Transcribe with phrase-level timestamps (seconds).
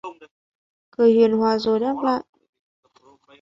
[0.91, 2.23] Cười hiền hòa rồi đáp lại